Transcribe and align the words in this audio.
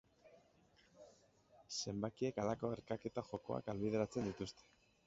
Zenbakiek 1.81 2.43
halako 2.45 2.75
erkaketa 2.79 3.27
jokoak 3.33 3.71
ahalbidetzen 3.77 4.33
dituzte. 4.33 4.73